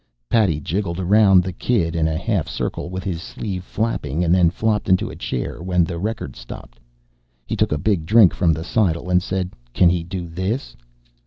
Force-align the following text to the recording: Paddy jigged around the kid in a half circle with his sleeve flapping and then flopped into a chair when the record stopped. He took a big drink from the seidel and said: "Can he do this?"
Paddy 0.31 0.59
jigged 0.59 0.97
around 0.97 1.43
the 1.43 1.53
kid 1.53 1.95
in 1.95 2.07
a 2.07 2.17
half 2.17 2.49
circle 2.49 2.89
with 2.89 3.03
his 3.03 3.21
sleeve 3.21 3.63
flapping 3.63 4.23
and 4.23 4.33
then 4.33 4.49
flopped 4.49 4.89
into 4.89 5.11
a 5.11 5.15
chair 5.15 5.61
when 5.61 5.83
the 5.83 5.99
record 5.99 6.35
stopped. 6.35 6.79
He 7.45 7.55
took 7.55 7.71
a 7.71 7.77
big 7.77 8.03
drink 8.07 8.33
from 8.33 8.51
the 8.51 8.63
seidel 8.63 9.11
and 9.11 9.21
said: 9.21 9.51
"Can 9.75 9.91
he 9.91 10.01
do 10.03 10.27
this?" 10.27 10.75